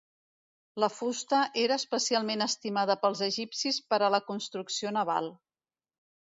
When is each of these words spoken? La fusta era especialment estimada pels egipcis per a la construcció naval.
La 0.83 0.87
fusta 0.93 1.41
era 1.63 1.77
especialment 1.81 2.45
estimada 2.45 2.95
pels 3.03 3.21
egipcis 3.27 3.79
per 3.93 4.01
a 4.01 4.11
la 4.17 4.23
construcció 4.31 4.95
naval. 4.99 5.31